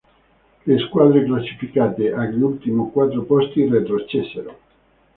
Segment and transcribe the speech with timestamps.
[0.65, 4.57] Le squadre classificate agli ultimi quattro posti retrocessero.